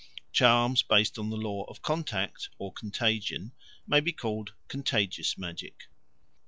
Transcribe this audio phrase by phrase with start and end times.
[0.31, 3.51] Charms based on the Law of Contact or Contagion
[3.85, 5.89] may be called Contagious Magic.